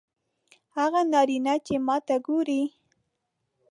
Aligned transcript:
هغه 0.77 1.01
نارینه 1.13 1.55
چې 1.65 1.75
ماته 1.85 2.15
ګوري 2.25 2.61